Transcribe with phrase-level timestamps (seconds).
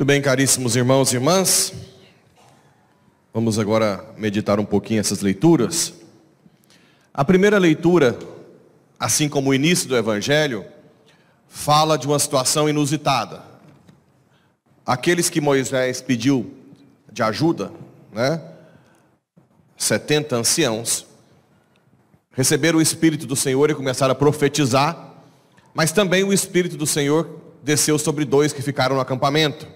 [0.00, 1.74] Muito bem, caríssimos irmãos e irmãs.
[3.34, 5.92] Vamos agora meditar um pouquinho essas leituras.
[7.12, 8.18] A primeira leitura,
[8.98, 10.64] assim como o início do Evangelho,
[11.50, 13.42] fala de uma situação inusitada.
[14.86, 16.54] Aqueles que Moisés pediu
[17.12, 17.72] de ajuda,
[18.12, 18.40] né?
[19.76, 21.06] 70 anciãos,
[22.32, 25.14] receberam o Espírito do Senhor e começaram a profetizar,
[25.74, 27.28] mas também o Espírito do Senhor
[27.62, 29.66] desceu sobre dois que ficaram no acampamento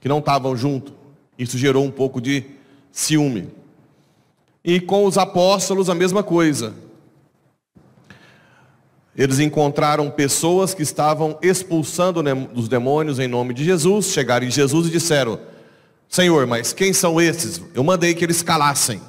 [0.00, 0.92] que não estavam junto.
[1.38, 2.44] Isso gerou um pouco de
[2.92, 3.48] ciúme.
[4.62, 6.74] E com os apóstolos a mesma coisa.
[9.16, 12.22] Eles encontraram pessoas que estavam expulsando
[12.54, 15.38] os demônios em nome de Jesus, chegaram em Jesus e disseram:
[16.08, 17.60] Senhor, mas quem são esses?
[17.74, 19.00] Eu mandei que eles calassem.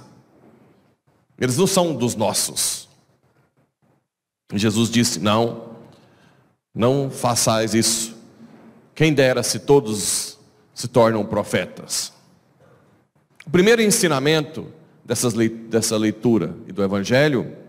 [1.39, 2.87] Eles não são dos nossos.
[4.53, 5.69] Jesus disse: Não,
[6.73, 8.15] não façais isso.
[8.93, 10.37] Quem dera se todos
[10.73, 12.13] se tornam profetas.
[13.45, 14.67] O primeiro ensinamento
[15.03, 17.64] dessas, dessa leitura e do Evangelho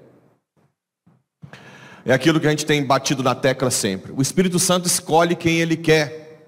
[2.06, 4.12] é aquilo que a gente tem batido na tecla sempre.
[4.12, 6.46] O Espírito Santo escolhe quem ele quer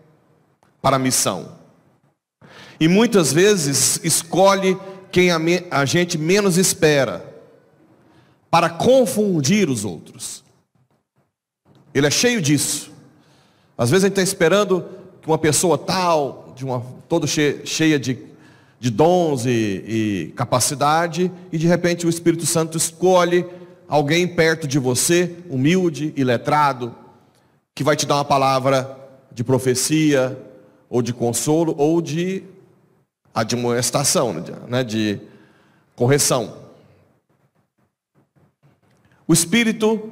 [0.80, 1.58] para a missão.
[2.78, 4.78] E muitas vezes escolhe
[5.10, 7.28] quem a, me, a gente menos espera
[8.48, 10.44] para confundir os outros.
[11.92, 12.92] Ele é cheio disso.
[13.76, 14.84] Às vezes a gente está esperando
[15.20, 18.16] que uma pessoa tal, de uma toda cheia de,
[18.78, 23.44] de dons e, e capacidade, e de repente o Espírito Santo escolhe
[23.88, 26.94] alguém perto de você, humilde e letrado,
[27.74, 28.96] que vai te dar uma palavra
[29.32, 30.38] de profecia,
[30.90, 32.42] ou de consolo, ou de
[33.34, 35.20] admoestação, né, de
[35.96, 36.56] correção.
[39.26, 40.10] O Espírito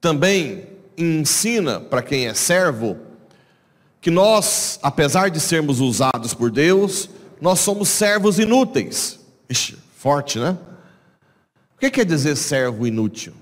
[0.00, 0.66] também
[0.96, 2.96] ensina para quem é servo
[4.00, 7.10] que nós, apesar de sermos usados por Deus,
[7.40, 9.18] nós somos servos inúteis.
[9.48, 10.56] Ixi, forte, né?
[11.78, 13.32] O que quer dizer servo inútil?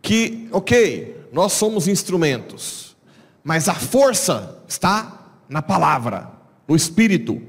[0.00, 2.96] Que, ok, nós somos instrumentos,
[3.44, 6.32] mas a força está na palavra,
[6.66, 7.42] no Espírito.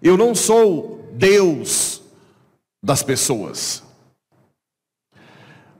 [0.00, 2.00] Eu não sou Deus
[2.80, 3.82] das pessoas.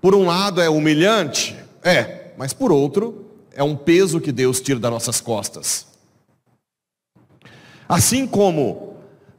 [0.00, 4.80] Por um lado é humilhante, é, mas por outro, é um peso que Deus tira
[4.80, 5.86] das nossas costas.
[7.88, 8.95] Assim como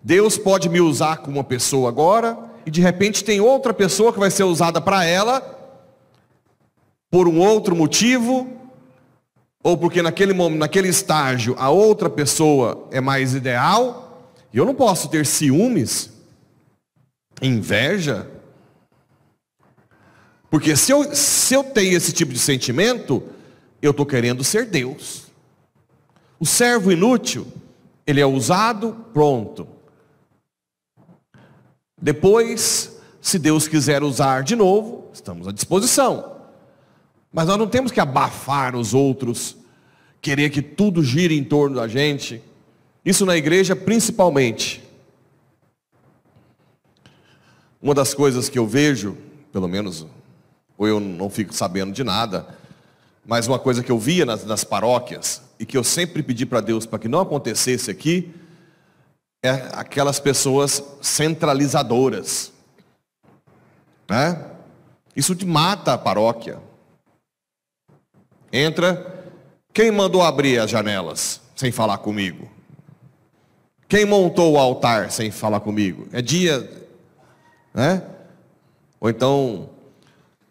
[0.07, 4.19] Deus pode me usar como uma pessoa agora, e de repente tem outra pessoa que
[4.19, 5.41] vai ser usada para ela,
[7.11, 8.49] por um outro motivo,
[9.61, 14.73] ou porque naquele momento, naquele estágio, a outra pessoa é mais ideal, e eu não
[14.73, 16.09] posso ter ciúmes,
[17.41, 18.29] inveja,
[20.49, 23.21] porque se eu, se eu tenho esse tipo de sentimento,
[23.81, 25.23] eu estou querendo ser Deus.
[26.39, 27.45] O servo inútil,
[28.05, 29.75] ele é usado, pronto.
[31.99, 36.37] Depois, se Deus quiser usar de novo, estamos à disposição.
[37.33, 39.57] Mas nós não temos que abafar os outros,
[40.21, 42.41] querer que tudo gire em torno da gente.
[43.03, 44.83] Isso na igreja principalmente.
[47.81, 49.17] Uma das coisas que eu vejo,
[49.51, 50.05] pelo menos
[50.77, 52.47] ou eu não fico sabendo de nada.
[53.25, 56.61] Mas uma coisa que eu via nas, nas paróquias e que eu sempre pedi para
[56.61, 58.31] Deus para que não acontecesse aqui
[59.43, 62.51] é aquelas pessoas centralizadoras.
[64.09, 64.43] Né?
[65.15, 66.59] Isso te mata a paróquia.
[68.51, 69.25] Entra,
[69.73, 72.49] quem mandou abrir as janelas sem falar comigo?
[73.87, 76.07] Quem montou o altar sem falar comigo?
[76.11, 76.69] É dia,
[77.73, 78.03] né?
[78.99, 79.69] Ou então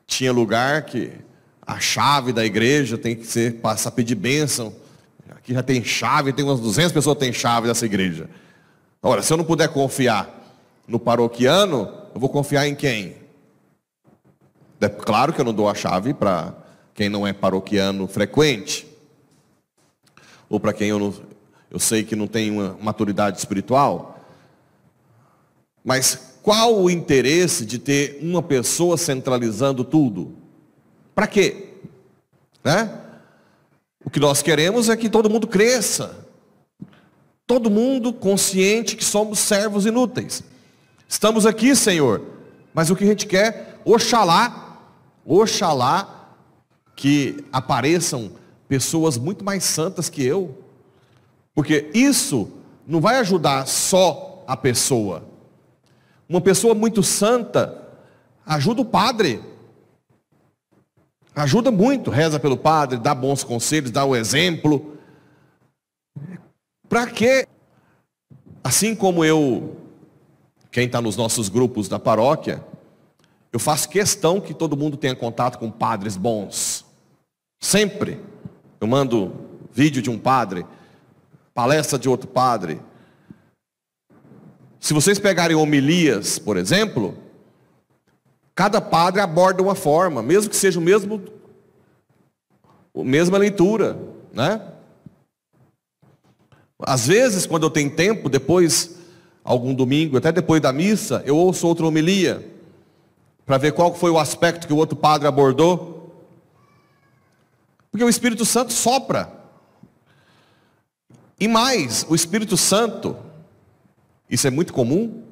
[0.06, 1.12] tinha lugar que
[1.66, 4.74] a chave da igreja tem que ser, passar a pedir bênção.
[5.30, 8.30] Aqui já tem chave, tem umas 200 pessoas que têm chave dessa igreja.
[9.02, 10.28] Ora, se eu não puder confiar
[10.86, 13.16] no paroquiano, eu vou confiar em quem?
[14.80, 16.54] É claro que eu não dou a chave para
[16.94, 18.86] quem não é paroquiano frequente.
[20.48, 21.14] Ou para quem eu, não,
[21.70, 24.20] eu sei que não tem uma maturidade espiritual.
[25.84, 30.34] Mas qual o interesse de ter uma pessoa centralizando tudo?
[31.14, 31.74] Para quê?
[32.62, 33.00] Né?
[34.04, 36.25] O que nós queremos é que todo mundo cresça.
[37.46, 40.42] Todo mundo consciente que somos servos inúteis.
[41.08, 42.22] Estamos aqui, Senhor,
[42.74, 44.80] mas o que a gente quer, oxalá,
[45.24, 46.34] oxalá,
[46.96, 48.32] que apareçam
[48.66, 50.58] pessoas muito mais santas que eu.
[51.54, 52.50] Porque isso
[52.86, 55.24] não vai ajudar só a pessoa.
[56.28, 57.86] Uma pessoa muito santa
[58.44, 59.40] ajuda o padre.
[61.34, 64.96] Ajuda muito, reza pelo padre, dá bons conselhos, dá o exemplo.
[66.88, 67.46] Para que,
[68.62, 69.76] assim como eu,
[70.70, 72.64] quem está nos nossos grupos da paróquia,
[73.52, 76.84] eu faço questão que todo mundo tenha contato com padres bons.
[77.58, 78.20] Sempre.
[78.80, 79.34] Eu mando
[79.72, 80.66] vídeo de um padre,
[81.54, 82.80] palestra de outro padre.
[84.78, 87.16] Se vocês pegarem homilias, por exemplo,
[88.54, 91.22] cada padre aborda uma forma, mesmo que seja o mesmo
[92.94, 93.98] a mesma leitura,
[94.32, 94.60] né?
[96.78, 98.96] Às vezes, quando eu tenho tempo, depois
[99.42, 102.52] algum domingo, até depois da missa, eu ouço outra homilia
[103.46, 106.26] para ver qual foi o aspecto que o outro padre abordou.
[107.90, 109.32] Porque o Espírito Santo sopra.
[111.38, 113.16] E mais, o Espírito Santo,
[114.28, 115.22] isso é muito comum,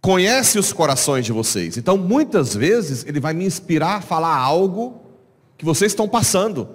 [0.00, 1.76] conhece os corações de vocês.
[1.76, 5.00] Então, muitas vezes, ele vai me inspirar a falar algo
[5.56, 6.68] que vocês estão passando,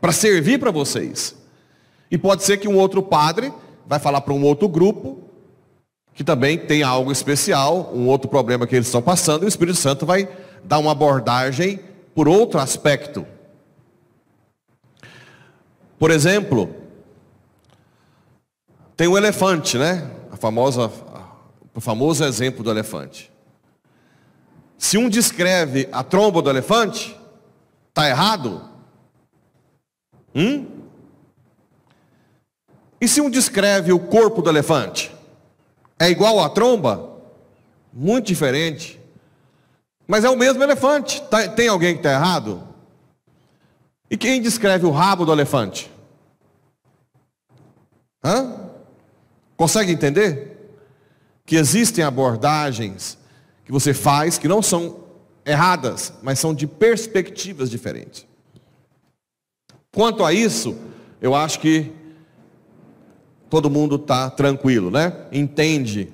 [0.00, 1.41] para servir para vocês.
[2.12, 3.50] E pode ser que um outro padre
[3.86, 5.18] vai falar para um outro grupo,
[6.12, 9.78] que também tem algo especial, um outro problema que eles estão passando, e o Espírito
[9.78, 10.28] Santo vai
[10.62, 11.80] dar uma abordagem
[12.14, 13.26] por outro aspecto.
[15.98, 16.76] Por exemplo,
[18.94, 20.10] tem o elefante, né?
[20.30, 20.92] A famosa,
[21.74, 23.32] o famoso exemplo do elefante.
[24.76, 27.18] Se um descreve a tromba do elefante,
[27.88, 28.68] está errado?
[30.34, 30.81] Hum?
[33.02, 35.12] E se um descreve o corpo do elefante?
[35.98, 37.20] É igual à tromba?
[37.92, 39.00] Muito diferente.
[40.06, 41.20] Mas é o mesmo elefante.
[41.22, 42.62] Tá, tem alguém que está errado?
[44.08, 45.90] E quem descreve o rabo do elefante?
[48.22, 48.70] Hã?
[49.56, 50.72] Consegue entender?
[51.44, 53.18] Que existem abordagens
[53.64, 55.02] que você faz que não são
[55.44, 58.24] erradas, mas são de perspectivas diferentes.
[59.92, 60.78] Quanto a isso,
[61.20, 62.00] eu acho que
[63.52, 65.12] todo mundo está tranquilo, né?
[65.30, 66.08] Entende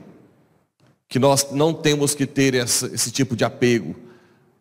[1.08, 3.94] que nós não temos que ter esse, esse tipo de apego.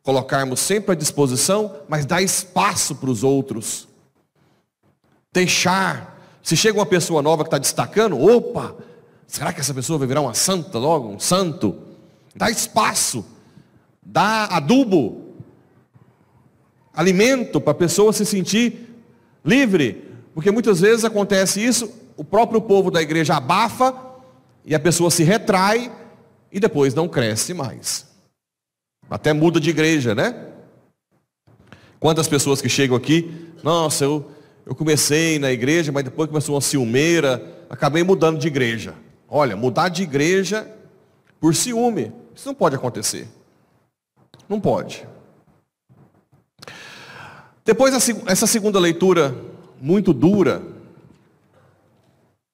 [0.03, 3.87] Colocarmos sempre à disposição, mas dar espaço para os outros.
[5.33, 6.21] Deixar.
[6.43, 8.75] Se chega uma pessoa nova que está destacando, opa,
[9.25, 11.09] será que essa pessoa vai virar uma santa logo?
[11.09, 11.75] Um santo?
[12.35, 13.25] Dá espaço.
[14.05, 15.33] Dá adubo.
[16.93, 18.87] Alimento para a pessoa se sentir
[19.43, 20.13] livre.
[20.35, 23.95] Porque muitas vezes acontece isso o próprio povo da igreja abafa
[24.65, 25.91] e a pessoa se retrai
[26.51, 28.07] e depois não cresce mais.
[29.09, 30.47] Até muda de igreja, né?
[31.99, 34.29] Quantas pessoas que chegam aqui, nossa, eu,
[34.65, 38.93] eu comecei na igreja, mas depois começou uma ciumeira, acabei mudando de igreja.
[39.29, 40.67] Olha, mudar de igreja
[41.39, 43.27] por ciúme, isso não pode acontecer.
[44.49, 45.07] Não pode.
[47.63, 47.93] Depois,
[48.25, 49.35] essa segunda leitura
[49.81, 50.61] muito dura,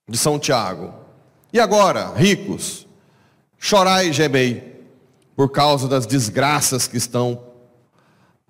[0.08, 0.94] de São Tiago.
[1.52, 2.88] E agora, ricos,
[3.58, 4.84] chorai e gemei
[5.36, 7.44] por causa das desgraças que estão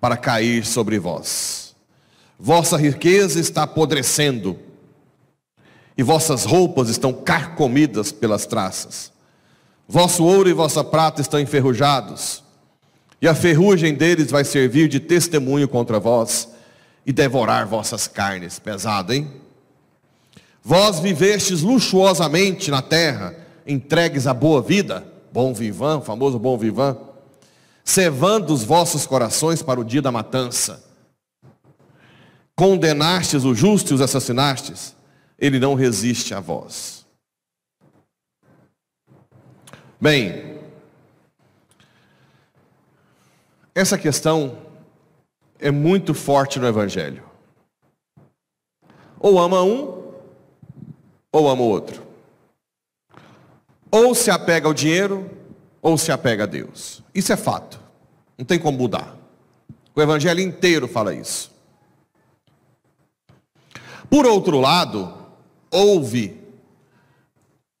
[0.00, 1.74] para cair sobre vós.
[2.38, 4.58] Vossa riqueza está apodrecendo
[5.96, 9.12] e vossas roupas estão carcomidas pelas traças.
[9.88, 12.42] Vosso ouro e vossa prata estão enferrujados,
[13.20, 16.48] e a ferrugem deles vai servir de testemunho contra vós
[17.06, 18.58] e devorar vossas carnes.
[18.58, 19.30] Pesado, hein?
[20.66, 26.96] Vós vivestes luxuosamente na terra, entregues à boa vida, bom vivan, famoso bom vivan,
[27.84, 30.82] cevando os vossos corações para o dia da matança.
[32.56, 34.96] Condenastes o justo e os assassinastes,
[35.38, 37.04] ele não resiste a vós.
[40.00, 40.60] Bem,
[43.74, 44.56] essa questão
[45.58, 47.22] é muito forte no Evangelho.
[49.20, 50.03] Ou ama um,
[51.34, 52.00] ou ama o outro.
[53.90, 55.28] Ou se apega ao dinheiro,
[55.82, 57.02] ou se apega a Deus.
[57.12, 57.80] Isso é fato.
[58.38, 59.16] Não tem como mudar.
[59.96, 61.50] O Evangelho inteiro fala isso.
[64.08, 65.12] Por outro lado,
[65.72, 66.40] houve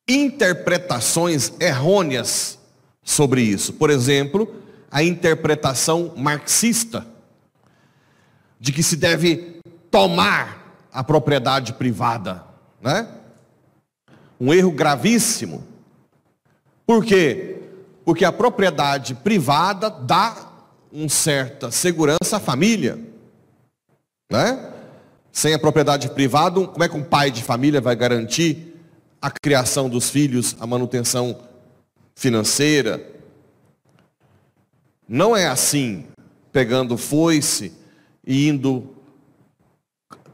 [0.08, 2.58] interpretações errôneas
[3.04, 3.74] sobre isso.
[3.74, 4.52] Por exemplo,
[4.90, 7.06] a interpretação marxista
[8.58, 9.60] de que se deve
[9.92, 12.44] tomar a propriedade privada,
[12.80, 13.20] né?
[14.40, 15.64] Um erro gravíssimo.
[16.86, 17.62] Por quê?
[18.04, 20.52] Porque a propriedade privada dá
[20.92, 22.98] uma certa segurança à família.
[24.30, 24.72] Né?
[25.32, 28.76] Sem a propriedade privada, como é que um pai de família vai garantir
[29.20, 31.40] a criação dos filhos, a manutenção
[32.14, 33.04] financeira?
[35.08, 36.06] Não é assim,
[36.52, 37.72] pegando foice
[38.26, 38.94] e indo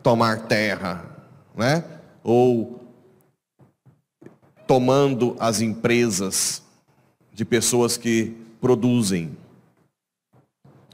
[0.03, 1.05] tomar terra,
[1.57, 1.85] né?
[2.23, 2.80] Ou
[4.71, 6.63] tomando as empresas
[7.33, 9.37] de pessoas que produzem.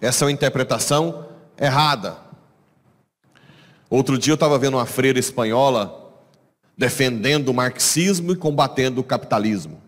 [0.00, 1.26] Essa é uma interpretação
[1.60, 2.16] errada.
[3.90, 6.10] Outro dia eu estava vendo uma freira espanhola
[6.74, 9.78] defendendo o marxismo e combatendo o capitalismo.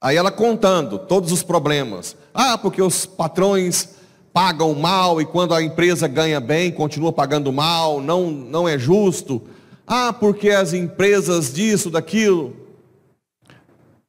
[0.00, 2.16] Aí ela contando todos os problemas.
[2.32, 3.96] Ah, porque os patrões
[4.32, 9.42] pagam mal e quando a empresa ganha bem, continua pagando mal, não, não é justo.
[9.92, 12.54] Ah, porque as empresas disso, daquilo.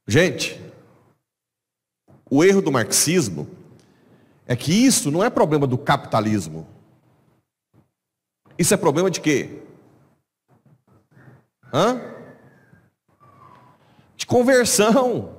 [0.07, 0.61] Gente,
[2.29, 3.49] o erro do marxismo
[4.45, 6.67] é que isso não é problema do capitalismo.
[8.59, 9.63] Isso é problema de quê?
[11.73, 11.99] Hã?
[14.15, 15.35] De conversão.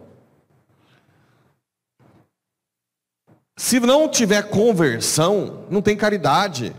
[3.56, 6.74] Se não tiver conversão, não tem caridade.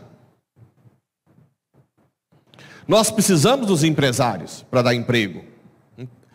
[2.88, 5.44] Nós precisamos dos empresários para dar emprego.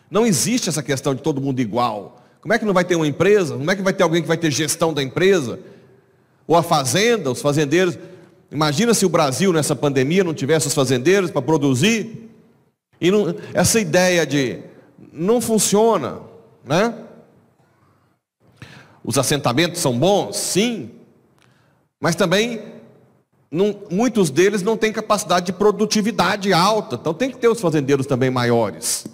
[0.09, 2.23] Não existe essa questão de todo mundo igual.
[2.41, 3.55] Como é que não vai ter uma empresa?
[3.55, 5.59] Como é que vai ter alguém que vai ter gestão da empresa?
[6.47, 7.97] Ou a fazenda, os fazendeiros.
[8.51, 12.31] Imagina se o Brasil nessa pandemia não tivesse os fazendeiros para produzir.
[12.99, 14.59] E não, essa ideia de
[15.13, 16.19] não funciona,
[16.65, 16.93] né?
[19.03, 20.91] Os assentamentos são bons, sim,
[21.99, 22.61] mas também
[23.51, 26.95] não, muitos deles não têm capacidade de produtividade alta.
[26.95, 29.07] Então tem que ter os fazendeiros também maiores,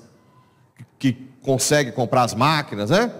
[0.99, 3.13] que conseguem comprar as máquinas, né?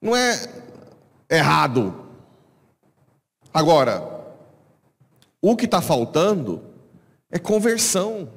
[0.00, 0.48] Não é
[1.30, 1.94] errado.
[3.52, 4.16] Agora,
[5.40, 6.62] o que está faltando
[7.30, 8.28] é conversão.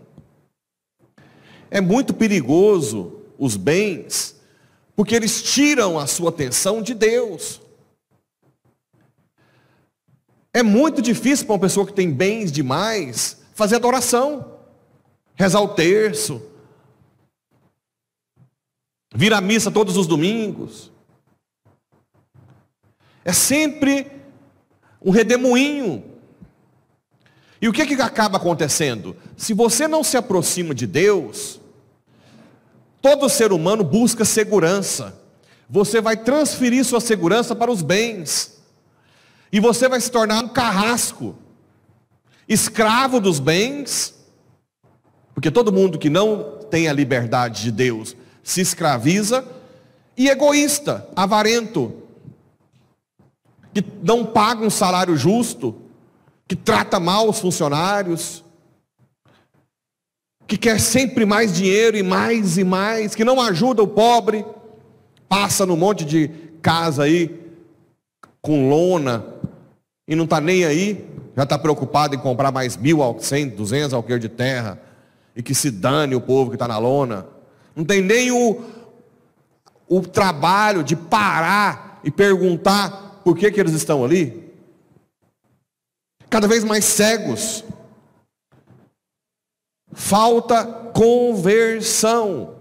[1.70, 4.36] É muito perigoso os bens,
[4.96, 7.62] porque eles tiram a sua atenção de Deus.
[10.60, 14.60] É muito difícil para uma pessoa que tem bens demais fazer adoração,
[15.34, 16.42] rezar o terço,
[19.16, 20.92] vir à missa todos os domingos.
[23.24, 24.12] É sempre
[25.02, 26.04] um redemoinho.
[27.62, 29.16] E o que, que acaba acontecendo?
[29.38, 31.58] Se você não se aproxima de Deus,
[33.02, 35.18] todo ser humano busca segurança.
[35.70, 38.59] Você vai transferir sua segurança para os bens.
[39.52, 41.36] E você vai se tornar um carrasco,
[42.48, 44.14] escravo dos bens,
[45.34, 49.46] porque todo mundo que não tem a liberdade de Deus se escraviza,
[50.16, 51.94] e egoísta, avarento,
[53.74, 55.76] que não paga um salário justo,
[56.48, 58.44] que trata mal os funcionários,
[60.46, 64.46] que quer sempre mais dinheiro e mais e mais, que não ajuda o pobre,
[65.30, 66.28] passa no monte de
[66.62, 67.40] casa aí
[68.42, 69.39] com lona
[70.10, 74.24] e não está nem aí, já está preocupado em comprar mais mil, cem, duzentos alqueires
[74.24, 74.82] de terra
[75.36, 77.28] e que se dane o povo que está na lona.
[77.76, 78.60] Não tem nem o,
[79.88, 84.52] o trabalho de parar e perguntar por que, que eles estão ali.
[86.28, 87.64] Cada vez mais cegos.
[89.94, 92.56] Falta conversão.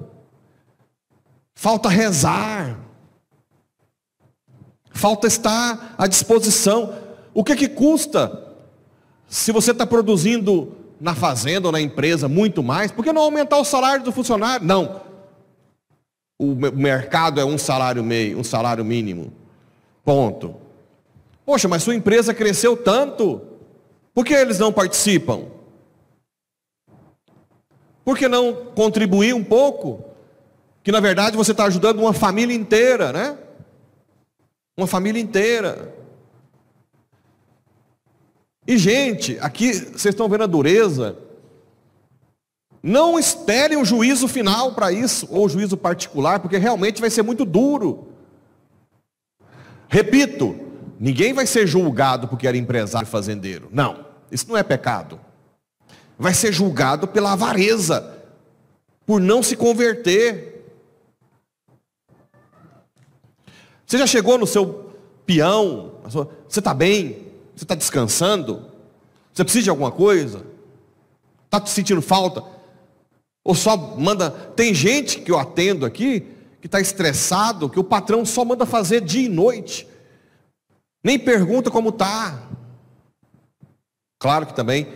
[1.55, 2.79] Falta rezar.
[4.91, 7.08] Falta estar à disposição.
[7.39, 8.53] O que que custa?
[9.29, 13.59] Se você está produzindo na fazenda ou na empresa muito mais, por que não aumentar
[13.59, 14.67] o salário do funcionário?
[14.67, 15.03] Não.
[16.37, 19.33] O mercado é um salário meio, um salário mínimo.
[20.05, 20.57] Ponto.
[21.47, 23.41] Poxa, mas sua empresa cresceu tanto.
[24.13, 25.43] Por que eles não participam?
[28.05, 30.03] Por que não contribuir um pouco?
[30.83, 33.39] Que na verdade você está ajudando uma família inteira, né?
[34.77, 35.98] Uma família inteira.
[38.69, 41.17] E gente, aqui vocês estão vendo a dureza.
[42.83, 47.47] Não esperem um juízo final para isso, ou juízo particular, porque realmente vai ser muito
[47.47, 48.09] duro.
[49.89, 50.55] Repito,
[51.01, 53.71] ninguém vai ser julgado porque era empresário fazendeiro.
[53.73, 55.19] Não, isso não é pecado.
[56.19, 58.19] Vai ser julgado pela avareza,
[59.07, 60.63] por não se converter.
[63.87, 64.93] Você já chegou no seu
[65.25, 65.95] peão?
[66.47, 67.28] Você está bem?
[67.59, 68.71] Você está descansando?
[69.35, 70.47] Você precisa de alguma coisa?
[71.45, 72.45] Está te sentindo falta?
[73.43, 74.31] Ou só manda.
[74.31, 76.25] Tem gente que eu atendo aqui
[76.61, 79.89] que está estressado, que o patrão só manda fazer dia e noite.
[81.03, 82.49] Nem pergunta como tá.
[84.21, 84.93] Claro que também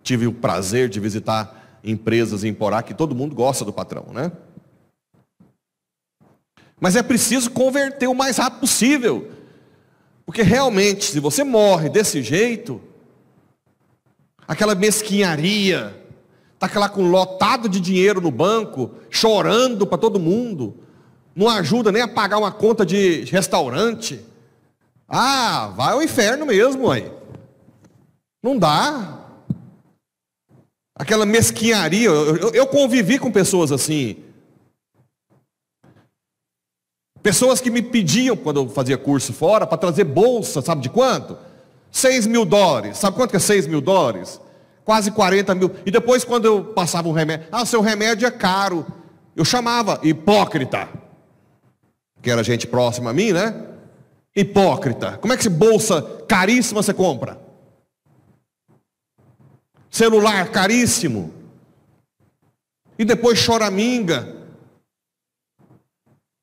[0.00, 4.30] tive o prazer de visitar empresas em Porá que todo mundo gosta do patrão, né?
[6.80, 9.43] Mas é preciso converter o mais rápido possível.
[10.26, 12.80] Porque realmente, se você morre desse jeito,
[14.48, 15.94] aquela mesquinharia,
[16.54, 20.76] está lá com lotado de dinheiro no banco, chorando para todo mundo,
[21.36, 24.20] não ajuda nem a pagar uma conta de restaurante.
[25.08, 27.12] Ah, vai ao inferno mesmo, aí.
[28.42, 29.20] Não dá.
[30.96, 34.23] Aquela mesquinharia, eu, eu, eu convivi com pessoas assim.
[37.24, 41.38] Pessoas que me pediam, quando eu fazia curso fora, para trazer bolsa, sabe de quanto?
[41.90, 42.98] 6 mil dólares.
[42.98, 44.38] Sabe quanto que é 6 mil dólares?
[44.84, 45.70] Quase 40 mil.
[45.86, 48.86] E depois, quando eu passava um remédio, ah, seu remédio é caro.
[49.34, 50.86] Eu chamava hipócrita.
[52.20, 53.68] Que era gente próxima a mim, né?
[54.36, 55.16] Hipócrita.
[55.16, 57.40] Como é que esse bolsa caríssima você compra?
[59.88, 61.32] Celular caríssimo.
[62.98, 64.43] E depois choraminga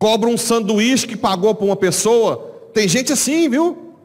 [0.01, 2.69] cobra um sanduíche que pagou para uma pessoa.
[2.73, 3.95] Tem gente assim, viu?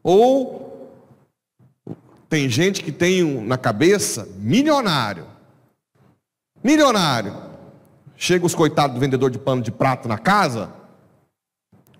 [0.00, 1.00] Ou
[2.28, 5.26] tem gente que tem na cabeça milionário.
[6.62, 7.36] Milionário.
[8.16, 10.72] Chega os coitados do vendedor de pano de prato na casa.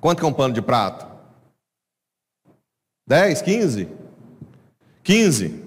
[0.00, 1.09] Quanto que é um pano de prato?
[3.09, 3.88] 10, 15?
[5.02, 5.64] 15.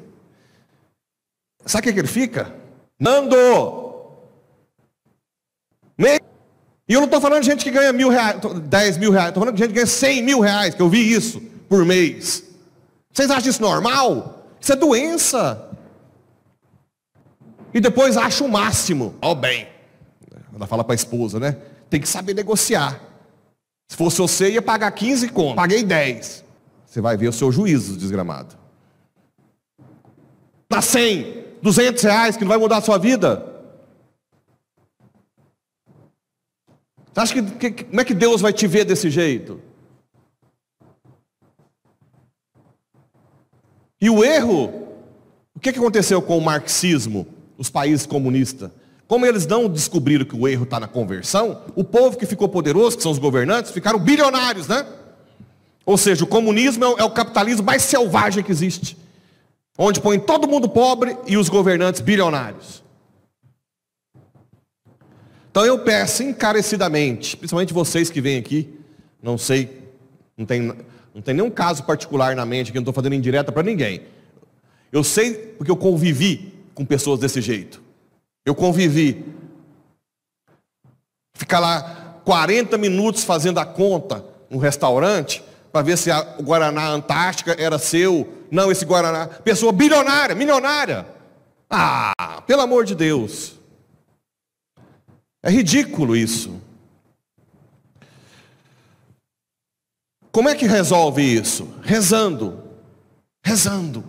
[1.65, 2.55] Sabe o que, que ele fica?
[2.97, 3.92] Nando!
[5.97, 9.41] E eu não estou falando de gente que ganha mil reais, 10 mil reais, estou
[9.41, 12.43] falando de gente que ganha 100 mil reais, que eu vi isso por mês.
[13.11, 14.47] Vocês acham isso normal?
[14.59, 15.69] Isso é doença.
[17.73, 19.15] E depois acha o máximo.
[19.21, 19.67] Ó oh, bem.
[20.55, 21.57] Ela fala para a esposa, né?
[21.89, 22.99] Tem que saber negociar.
[23.89, 25.55] Se fosse você, ia pagar 15 conto.
[25.55, 26.43] Paguei 10.
[26.85, 28.55] Você vai ver o seu juízo desgramado.
[30.69, 33.52] Dá 100, 200 reais que não vai mudar a sua vida.
[37.13, 39.61] Você acha que, que, como é que Deus vai te ver desse jeito?
[44.01, 44.73] E o erro,
[45.55, 47.25] o que aconteceu com o marxismo,
[47.57, 48.69] os países comunistas?
[49.07, 52.97] Como eles não descobriram que o erro está na conversão, o povo que ficou poderoso,
[52.97, 54.85] que são os governantes, ficaram bilionários, né?
[55.85, 58.97] Ou seja, o comunismo é o, é capitalismo mais selvagem que existe,
[59.77, 62.82] onde põe todo mundo pobre e os governantes bilionários.
[65.53, 68.73] Então eu peço encarecidamente, principalmente vocês que vêm aqui,
[69.21, 69.83] não sei,
[70.35, 70.61] não tem,
[71.13, 74.01] não tem nenhum caso particular na mente que eu não estou fazendo indireta para ninguém.
[74.91, 77.79] Eu sei porque eu convivi com pessoas desse jeito.
[78.43, 79.23] Eu convivi.
[81.35, 87.55] Ficar lá 40 minutos fazendo a conta no restaurante para ver se o Guaraná Antártica
[87.59, 88.27] era seu.
[88.49, 89.27] Não, esse Guaraná.
[89.27, 91.05] Pessoa bilionária, milionária.
[91.69, 93.61] Ah, pelo amor de Deus.
[95.43, 96.61] É ridículo isso.
[100.31, 101.67] Como é que resolve isso?
[101.83, 102.63] Rezando.
[103.43, 104.03] Rezando.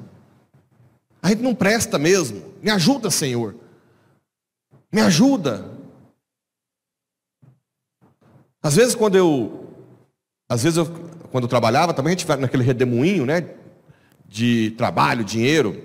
[1.20, 2.54] A gente não presta mesmo.
[2.62, 3.56] Me ajuda, Senhor.
[4.92, 5.68] Me ajuda.
[8.62, 9.60] Às vezes quando eu
[10.48, 10.86] às vezes eu,
[11.30, 13.54] quando eu trabalhava, também a gente naquele redemoinho, né,
[14.28, 15.82] de trabalho, dinheiro.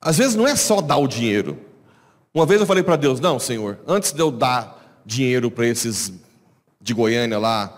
[0.00, 1.67] Às vezes não é só dar o dinheiro.
[2.32, 6.12] Uma vez eu falei para Deus, não, Senhor, antes de eu dar dinheiro para esses
[6.80, 7.76] de Goiânia lá,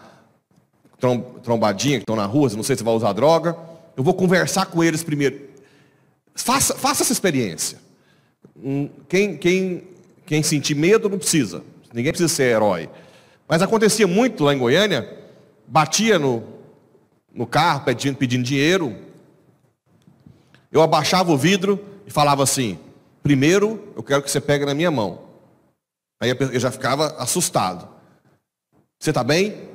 [1.43, 3.57] trombadinha, que estão na rua, não sei se vai usar droga,
[3.97, 5.49] eu vou conversar com eles primeiro.
[6.35, 7.79] Faça, faça essa experiência.
[8.57, 9.85] Hum, quem, quem,
[10.27, 11.63] quem sentir medo não precisa.
[11.93, 12.89] Ninguém precisa ser herói.
[13.49, 15.19] Mas acontecia muito lá em Goiânia,
[15.67, 16.43] batia no,
[17.35, 18.97] no carro pedindo, pedindo dinheiro.
[20.71, 22.79] Eu abaixava o vidro e falava assim,
[23.23, 25.29] Primeiro, eu quero que você pegue na minha mão.
[26.21, 27.89] Aí eu já ficava assustado.
[28.99, 29.69] Você está bem?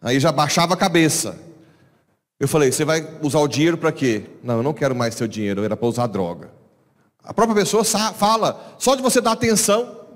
[0.00, 1.38] Aí já baixava a cabeça.
[2.40, 4.30] Eu falei, você vai usar o dinheiro para quê?
[4.42, 6.52] Não, eu não quero mais seu dinheiro, era para usar droga.
[7.22, 10.06] A própria pessoa fala, só de você dar atenção,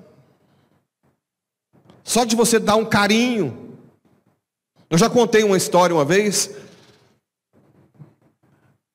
[2.04, 3.76] só de você dar um carinho.
[4.88, 6.46] Eu já contei uma história uma vez,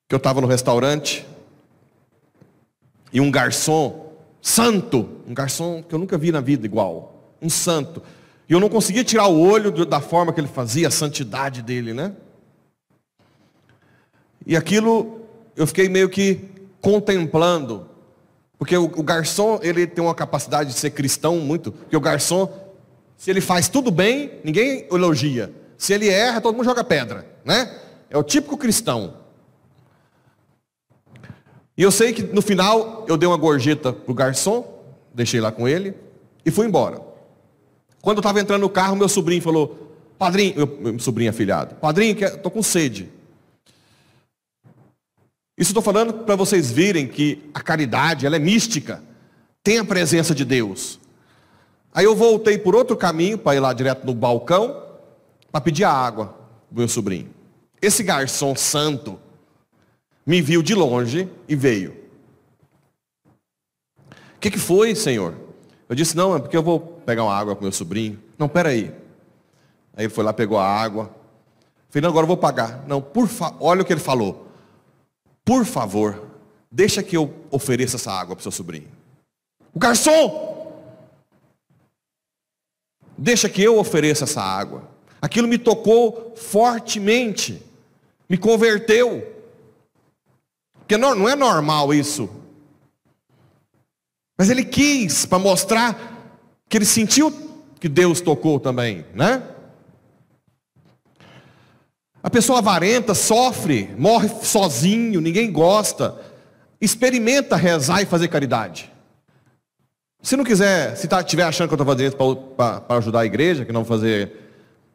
[0.08, 1.28] que eu estava no restaurante,
[3.18, 8.04] e um garçom santo, um garçom que eu nunca vi na vida igual, um santo.
[8.48, 11.96] E eu não conseguia tirar o olho da forma que ele fazia, a santidade dele,
[11.96, 12.14] né?
[14.46, 15.22] E aquilo
[15.56, 16.42] eu fiquei meio que
[16.80, 17.90] contemplando,
[18.56, 22.48] porque o, garçom ele tem uma capacidade de ser cristão muito, porque o garçom
[23.18, 25.52] Se ele faz tudo bem, ninguém elogia.
[25.76, 27.80] Se ele erra, todo mundo joga pedra, né?
[28.12, 29.16] É o típico cristão.
[31.78, 34.82] E eu sei que no final eu dei uma gorjeta pro garçom,
[35.14, 35.94] deixei lá com ele
[36.44, 37.00] e fui embora.
[38.02, 42.52] Quando eu estava entrando no carro, meu sobrinho falou: Padrinho, meu, sobrinho afilhado, Padrinho, estou
[42.52, 43.10] com sede.
[45.58, 49.04] Isso estou falando para vocês verem que a caridade ela é mística,
[49.64, 51.00] tem a presença de Deus.
[51.94, 54.84] Aí eu voltei por outro caminho para ir lá direto no balcão
[55.52, 56.38] para pedir a água
[56.70, 57.30] do meu sobrinho.
[57.82, 59.20] Esse garçom santo
[60.28, 61.96] me viu de longe e veio.
[64.36, 65.34] O que, que foi, Senhor?
[65.88, 68.22] Eu disse, não, é porque eu vou pegar uma água com meu sobrinho.
[68.38, 68.94] Não, peraí.
[69.96, 71.16] Aí ele foi lá, pegou a água.
[71.90, 72.84] Falei, não, agora eu vou pagar.
[72.86, 73.56] Não, por fa...
[73.62, 74.48] olha o que ele falou.
[75.46, 76.28] Por favor,
[76.70, 78.90] deixa que eu ofereça essa água para o seu sobrinho.
[79.74, 80.76] O garçom!
[83.18, 84.84] Deixa que eu ofereça essa água.
[85.22, 87.64] Aquilo me tocou fortemente.
[88.30, 89.37] Me converteu.
[90.88, 92.30] Porque não, não é normal isso.
[94.38, 96.32] Mas ele quis para mostrar
[96.70, 97.30] que ele sentiu
[97.78, 99.44] que Deus tocou também, né?
[102.24, 106.22] A pessoa avarenta sofre, morre sozinho, ninguém gosta.
[106.80, 108.90] Experimenta rezar e fazer caridade.
[110.22, 113.66] Se não quiser, se tá, achando que eu estou fazendo isso para ajudar a igreja,
[113.66, 114.32] que não fazer.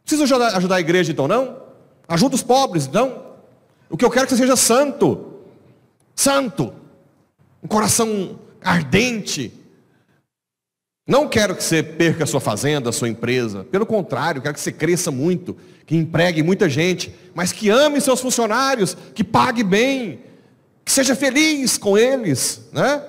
[0.02, 1.60] Precisa ajudar, ajudar a igreja então, não?
[2.08, 3.26] Ajuda os pobres, então.
[3.90, 5.31] O que eu quero é que você seja santo.
[6.14, 6.72] Santo.
[7.62, 9.52] Um coração ardente,
[11.06, 13.64] não quero que você perca a sua fazenda, a sua empresa.
[13.64, 18.20] Pelo contrário, quero que você cresça muito, que empregue muita gente, mas que ame seus
[18.20, 20.20] funcionários, que pague bem,
[20.84, 23.02] que seja feliz com eles, né?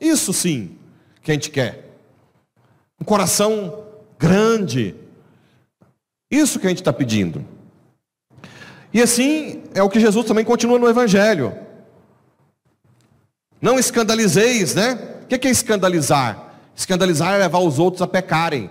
[0.00, 0.76] Isso sim
[1.22, 1.90] que a gente quer.
[3.00, 3.84] Um coração
[4.18, 4.94] grande.
[6.30, 7.44] Isso que a gente está pedindo.
[8.92, 11.52] E assim é o que Jesus também continua no Evangelho.
[13.60, 14.98] Não escandalizeis, né?
[15.22, 16.54] O que é escandalizar?
[16.74, 18.70] Escandalizar é levar os outros a pecarem.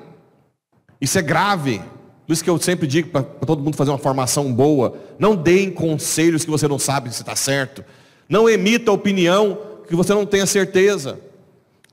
[1.00, 1.80] Isso é grave.
[2.26, 4.96] Por isso que eu sempre digo para todo mundo fazer uma formação boa.
[5.18, 7.84] Não deem conselhos que você não sabe se está certo.
[8.28, 11.20] Não emita opinião que você não tenha certeza.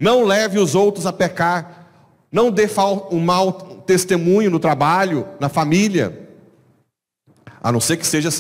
[0.01, 1.89] Não leve os outros a pecar.
[2.31, 2.69] Não dê
[3.11, 3.53] um mau
[3.87, 6.29] testemunho no trabalho, na família.
[7.63, 8.31] A não ser que seja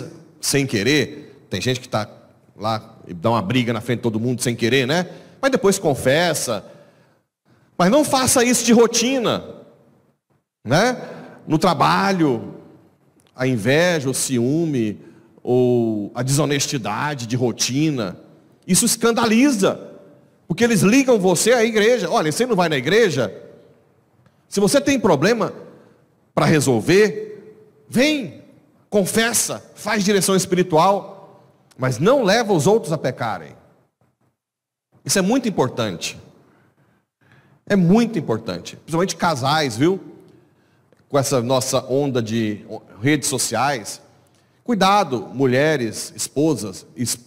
[0.40, 1.46] sem querer.
[1.48, 2.08] Tem gente que está
[2.56, 5.08] lá dá uma briga na frente de todo mundo sem querer, né?
[5.40, 6.64] Mas depois confessa,
[7.76, 9.44] mas não faça isso de rotina,
[10.64, 11.00] né?
[11.46, 12.54] No trabalho,
[13.34, 15.00] a inveja, o ciúme,
[15.42, 18.18] ou a desonestidade de rotina,
[18.66, 19.80] isso escandaliza,
[20.48, 22.10] porque eles ligam você à igreja.
[22.10, 23.32] Olha, você não vai na igreja?
[24.48, 25.52] Se você tem problema
[26.34, 27.54] para resolver,
[27.88, 28.42] vem,
[28.90, 31.15] confessa, faz direção espiritual,
[31.76, 33.54] mas não leva os outros a pecarem.
[35.04, 36.18] Isso é muito importante.
[37.68, 40.00] É muito importante, principalmente casais, viu?
[41.08, 42.64] Com essa nossa onda de
[43.00, 44.00] redes sociais.
[44.62, 46.86] Cuidado, mulheres, esposas,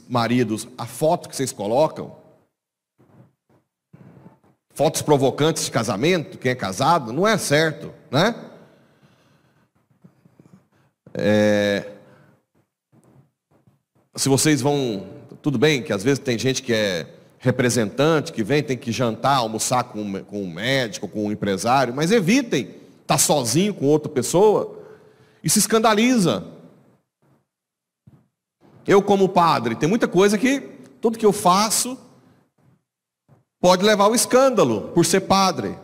[0.09, 2.15] maridos, a foto que vocês colocam.
[4.73, 8.33] Fotos provocantes de casamento, quem é casado, não é certo, né?
[11.13, 11.98] É...
[14.19, 15.07] Se vocês vão.
[15.41, 19.37] Tudo bem que às vezes tem gente que é representante que vem, tem que jantar,
[19.37, 24.11] almoçar com, com um médico, com um empresário, mas evitem estar tá sozinho com outra
[24.11, 24.77] pessoa
[25.41, 26.43] e se escandaliza.
[28.85, 30.59] Eu, como padre, tem muita coisa que
[30.99, 31.97] tudo que eu faço
[33.61, 35.77] pode levar ao escândalo por ser padre.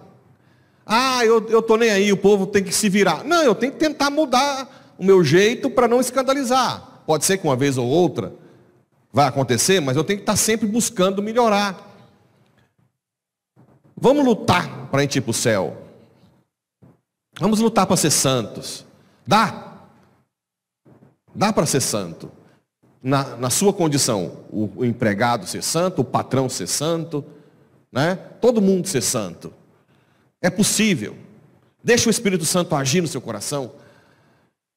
[0.85, 3.23] Ah, eu estou nem aí, o povo tem que se virar.
[3.23, 6.94] Não, eu tenho que tentar mudar o meu jeito para não escandalizar.
[7.05, 8.33] Pode ser que uma vez ou outra
[9.11, 11.93] vai acontecer, mas eu tenho que estar sempre buscando melhorar.
[13.95, 15.77] Vamos lutar para a gente ir para o céu.
[17.39, 18.85] Vamos lutar para ser santos.
[19.25, 19.73] Dá.
[21.33, 22.31] Dá para ser santo.
[23.01, 27.23] Na, na sua condição, o, o, empregado ser santo, o patrão ser santo,
[27.91, 28.15] né?
[28.41, 29.53] todo mundo ser santo.
[30.41, 31.15] É possível.
[31.83, 33.71] Deixa o Espírito Santo agir no seu coração.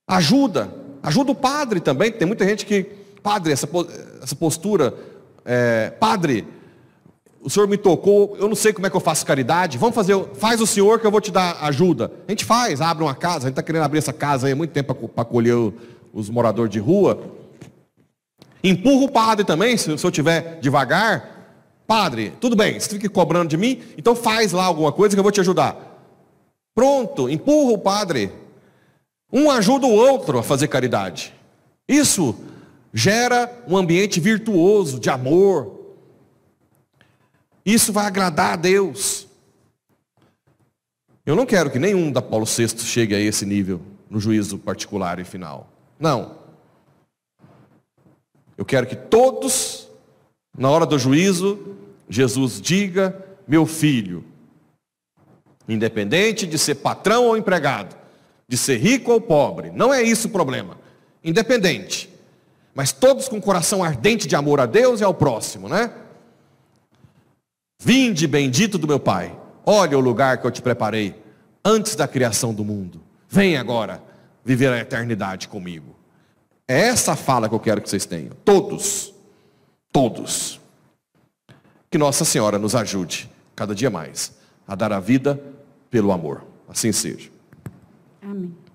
[0.06, 0.70] Ajuda.
[1.02, 2.10] Ajuda o padre também.
[2.10, 3.68] Tem muita gente que Padre, essa,
[4.22, 4.94] essa postura,
[5.44, 6.46] é, Padre,
[7.42, 10.16] o Senhor me tocou, eu não sei como é que eu faço caridade, vamos fazer,
[10.34, 12.10] faz o Senhor que eu vou te dar ajuda.
[12.26, 14.56] A gente faz, abre uma casa, a gente está querendo abrir essa casa aí há
[14.56, 15.72] muito tempo para acolher
[16.12, 17.20] os moradores de rua.
[18.62, 21.36] Empurra o padre também, se, se eu tiver devagar.
[21.86, 25.24] Padre, tudo bem, você fica cobrando de mim, então faz lá alguma coisa que eu
[25.24, 25.76] vou te ajudar.
[26.74, 28.30] Pronto, empurra o padre.
[29.32, 31.34] Um ajuda o outro a fazer caridade.
[31.86, 32.34] Isso
[32.92, 35.96] gera um ambiente virtuoso de amor.
[37.64, 39.26] Isso vai agradar a Deus.
[41.26, 45.18] Eu não quero que nenhum da Paulo VI chegue a esse nível no juízo particular
[45.18, 45.70] e final.
[46.00, 46.38] Não.
[48.56, 49.88] Eu quero que todos,
[50.56, 51.76] na hora do juízo,
[52.08, 54.24] Jesus diga: meu filho,
[55.68, 57.94] independente de ser patrão ou empregado,
[58.48, 60.78] de ser rico ou pobre, não é isso o problema.
[61.22, 62.08] Independente,
[62.74, 65.92] mas todos com coração ardente de amor a Deus e ao próximo, né?
[67.80, 71.14] Vinde, bendito do meu Pai, olha o lugar que eu te preparei
[71.64, 73.00] antes da criação do mundo.
[73.28, 74.02] Vem agora
[74.44, 75.94] viver a eternidade comigo.
[76.66, 78.32] É essa fala que eu quero que vocês tenham.
[78.44, 79.14] Todos.
[79.92, 80.60] Todos.
[81.90, 84.32] Que Nossa Senhora nos ajude, cada dia mais,
[84.66, 85.40] a dar a vida
[85.90, 86.44] pelo amor.
[86.68, 87.30] Assim seja.
[88.22, 88.67] Amém.